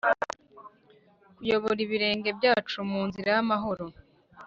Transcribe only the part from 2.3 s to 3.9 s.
byacu mu nzira y’amahoro.’’